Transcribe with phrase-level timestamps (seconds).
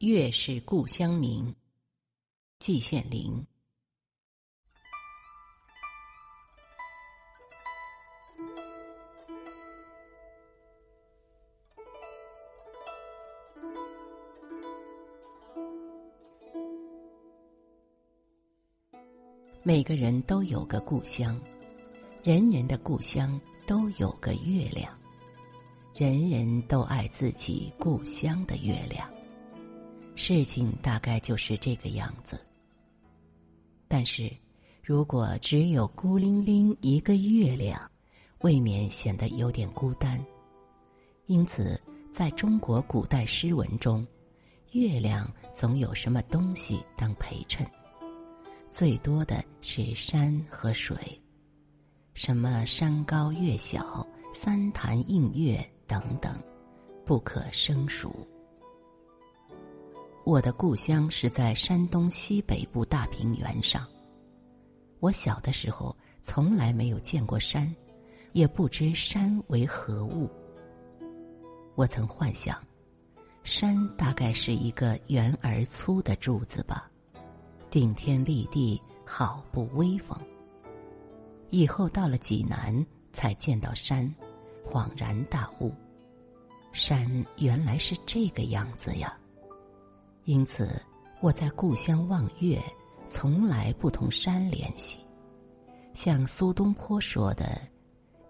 [0.00, 1.54] 月是故乡明，
[2.58, 3.46] 季羡林。
[19.62, 21.38] 每个人都有个故乡，
[22.22, 24.98] 人人的故乡都有个月亮。
[25.94, 29.06] 人人都爱自己故乡的月亮，
[30.22, 32.38] 事情大概就是这个样子。
[33.88, 34.30] 但是，
[34.82, 37.90] 如果只有孤零零一个月亮，
[38.40, 40.22] 未免显得有点孤单。
[41.24, 41.80] 因此，
[42.12, 44.06] 在中国古代诗文中，
[44.72, 47.66] 月亮总有什么东西当陪衬，
[48.68, 50.96] 最多的是山和水，
[52.12, 55.66] 什么山高月小，三潭映月。
[55.86, 56.38] 等等，
[57.04, 58.14] 不可胜数。
[60.24, 63.86] 我的故乡是在山东西北部大平原上。
[65.00, 67.74] 我小的时候从来没有见过山，
[68.32, 70.28] 也不知山为何物。
[71.74, 72.62] 我曾幻想，
[73.42, 76.90] 山大概是一个圆而粗的柱子吧，
[77.70, 80.18] 顶天立地，好不威风。
[81.48, 84.14] 以后到了济南，才见到山。
[84.70, 85.72] 恍然大悟，
[86.70, 89.18] 山原来是这个样子呀！
[90.30, 90.80] 因此，
[91.20, 92.62] 我在故乡望月，
[93.08, 94.96] 从来不同山联系。
[95.92, 97.60] 像苏东坡说的：“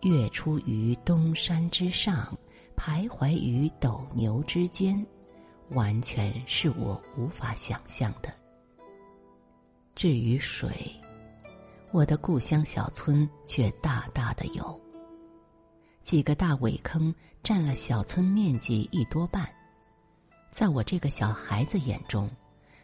[0.01, 2.35] 月出于东山之上，
[2.75, 5.07] 徘徊于斗牛之间”，
[5.73, 8.33] 完全是我无法想象的。
[9.95, 10.71] 至于水，
[11.93, 14.81] 我的故乡小村却大大的有。
[16.01, 19.47] 几个大苇坑占了小村面积一多半，
[20.51, 22.29] 在我这个小孩子眼中，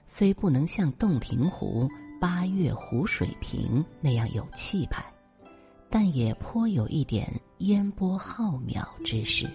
[0.07, 1.89] 虽不能像洞庭湖、
[2.21, 5.05] 八月湖水平那样有气派，
[5.91, 9.51] 但也颇有一点烟波浩渺之势。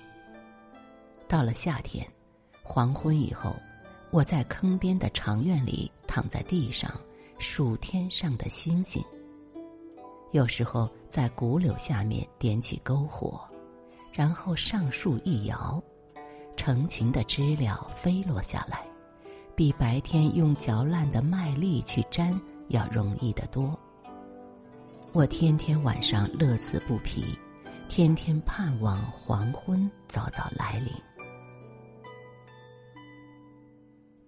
[1.28, 2.06] 到了夏天，
[2.62, 3.56] 黄昏以后，
[4.12, 6.92] 我在坑边的长院里躺在地上
[7.40, 9.02] 数天上的星星。
[10.32, 13.40] 有时候在古柳下面点起篝火。
[14.14, 15.82] 然后上树一摇，
[16.56, 18.86] 成群的知了飞落下来，
[19.56, 22.40] 比白天用嚼烂的麦粒去粘
[22.70, 23.78] 要容易得多。
[25.12, 27.38] 我天天晚上乐此不疲，
[27.90, 30.94] 天天盼望黄昏早早来临。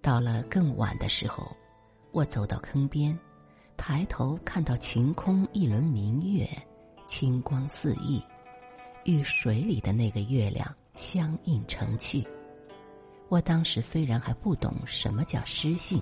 [0.02, 1.56] 到了更晚的时候，
[2.12, 3.18] 我走到坑边，
[3.78, 6.50] 抬头看到晴空一轮明月，
[7.06, 8.22] 清光四溢。
[9.06, 12.26] 与水里的那个月亮相映成趣。
[13.30, 16.02] 我当时虽然还不懂什么叫诗性，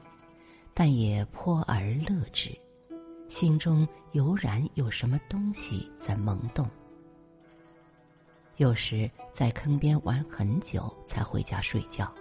[0.74, 2.52] 但也颇而乐之，
[3.30, 6.70] 心中油然有什么东西在萌动。
[8.58, 12.14] 有时在坑边玩很久才回家睡觉，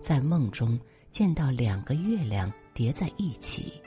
[0.00, 3.80] 在梦中见到两个月亮叠在一起，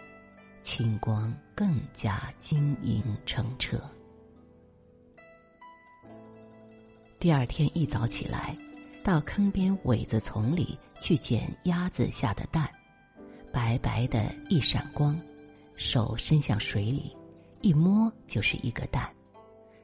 [0.62, 3.81] 清光更加晶莹澄澈。
[7.23, 8.53] 第二天一早起来，
[9.01, 12.69] 到坑边苇子丛里去捡鸭子下的蛋，
[13.50, 15.17] 白白的一闪光，
[15.73, 17.16] 手伸向水里，
[17.62, 19.09] 一摸就是一个蛋，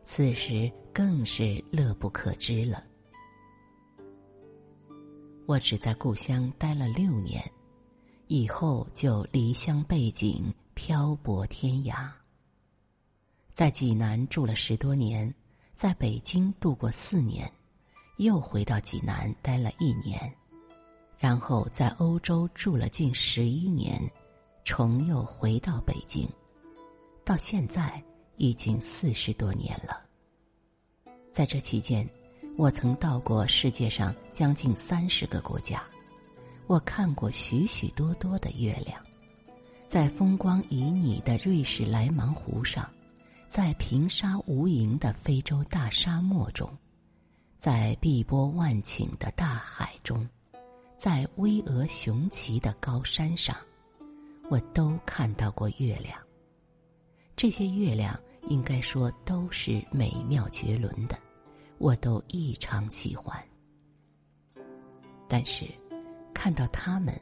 [0.03, 2.83] 此时更是乐不可支了。
[5.45, 7.41] 我只在故乡待了六年，
[8.27, 12.11] 以后就离乡背井，漂泊天涯，
[13.53, 15.33] 在济南住了十多年。
[15.79, 17.49] 在北京度过四年，
[18.17, 20.19] 又回到济南待了一年，
[21.17, 23.97] 然后在欧洲住了近十一年，
[24.65, 26.27] 重又回到北京，
[27.23, 28.03] 到现在
[28.35, 30.01] 已经四十多年了。
[31.31, 32.05] 在这期间，
[32.57, 35.81] 我曾到过世界上将近三十个国家，
[36.67, 39.01] 我看过许许多多的月亮，
[39.87, 42.85] 在风光旖旎的瑞士莱芒湖上。
[43.49, 46.69] 在平沙无垠的非洲大沙漠中，
[47.57, 50.29] 在碧波万顷的大海中，
[50.95, 53.57] 在巍峨雄奇的高山上，
[54.51, 56.15] 我都看到过月亮。
[57.35, 58.17] 这些月亮
[58.49, 61.17] 应该说都是美妙绝伦的，
[61.79, 63.43] 我都异常喜欢。
[65.27, 65.65] 但是，
[66.35, 67.19] 看到它们，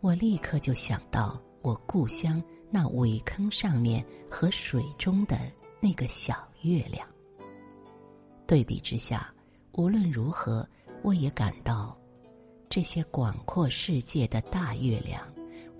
[0.00, 5.38] 我立刻就想到我故乡那苇坑上面和水中的。
[5.84, 7.04] 那个小月亮。
[8.46, 9.34] 对比之下，
[9.72, 10.64] 无论如何，
[11.02, 11.98] 我也感到，
[12.68, 15.26] 这些广阔世界的大月亮，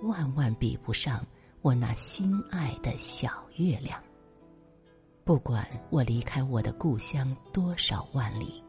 [0.02, 1.24] 万万比不上
[1.60, 4.02] 我那心爱的小月亮。
[5.22, 8.60] 不管我离开我的故乡多少万里，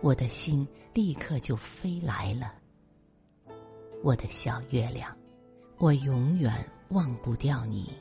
[0.00, 2.52] 我的心立刻就飞来了。
[4.02, 5.16] 我的小月亮，
[5.78, 6.52] 我永远
[6.88, 7.92] 忘不掉你。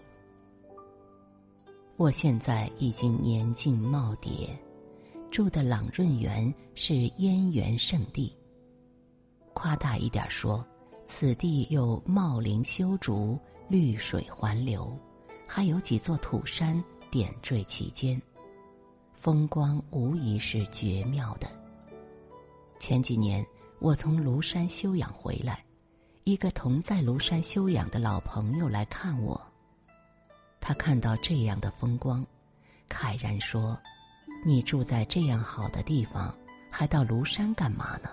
[2.04, 4.50] 我现在已经年近耄耋，
[5.32, 8.36] 住的朗润园是燕园圣地。
[9.54, 10.68] 夸大一点说，
[11.06, 13.40] 此地有茂林修竹、
[13.70, 14.94] 绿水环流，
[15.48, 18.22] 还有几座土山点缀其间，
[19.14, 21.48] 风光无疑是绝妙的。
[22.80, 23.46] 前几年
[23.80, 25.64] 我从庐山休养回来。
[26.26, 29.42] 一个同在庐山休养的老朋友来看我，
[30.66, 32.26] 他看到这样的风光，
[32.90, 33.78] 慨然说
[34.46, 36.34] ：“你住在这样好的地方，
[36.70, 38.10] 还到庐山干嘛呢？”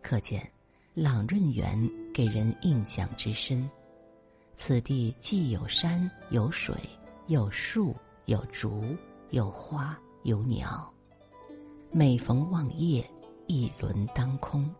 [0.00, 0.50] 可见，
[0.94, 1.78] 朗润园
[2.14, 3.68] 给人印象之深。
[4.54, 6.74] 此地既有山有水，
[7.26, 8.82] 有树有竹，
[9.28, 10.90] 有花有鸟。
[11.90, 13.06] 每逢望夜，
[13.46, 14.74] 一轮当空。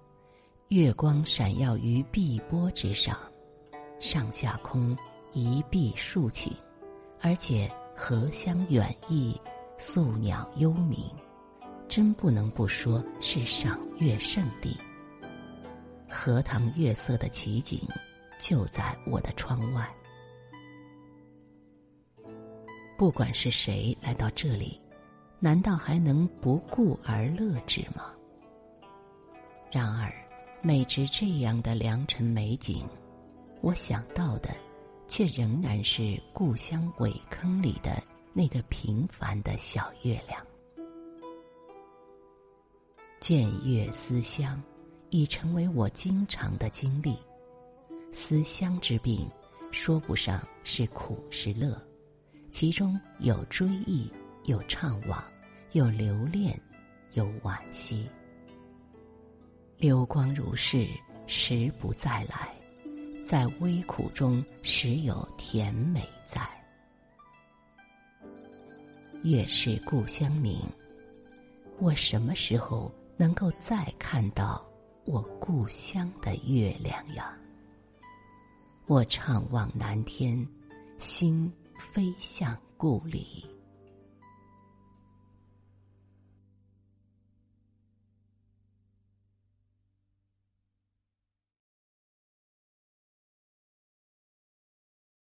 [0.68, 3.14] 月光闪耀于碧波之上，
[4.00, 4.96] 上下空
[5.34, 6.52] 一碧数顷，
[7.20, 9.38] 而且荷香远溢，
[9.76, 11.04] 宿鸟幽鸣，
[11.88, 14.78] 真不能不说是赏月圣地。
[16.08, 17.80] 荷塘月色的奇景
[18.38, 19.86] 就在我的窗外。
[22.96, 24.80] 不管是谁来到这里，
[25.40, 28.12] 难道还能不顾而乐之吗？
[29.70, 30.10] 然而。
[30.66, 32.88] 美值这样的良辰美景，
[33.60, 34.48] 我想到的，
[35.06, 38.02] 却仍然是故乡苇坑里的
[38.32, 40.44] 那个平凡的小月亮。
[43.20, 44.62] 见月思乡，
[45.10, 47.16] 已成为我经常的经历。
[48.12, 49.28] 思乡之病，
[49.72, 51.80] 说不上是苦是乐，
[52.50, 54.10] 其中有追忆，
[54.44, 55.22] 有怅惘，
[55.72, 56.60] 有留恋，
[57.12, 58.08] 有惋惜。
[59.78, 60.86] 流光如逝，
[61.26, 62.54] 时不再来，
[63.24, 66.46] 在微苦中时有甜美在。
[69.22, 70.60] 月是故乡明，
[71.78, 74.62] 我什么时候能够再看到
[75.06, 77.34] 我故乡的月亮呀？
[78.86, 80.46] 我怅望南天，
[80.98, 83.46] 心飞向故里。